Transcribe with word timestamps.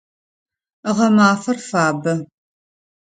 Гъэмафэр 0.95 1.57
фабэ. 1.67 2.13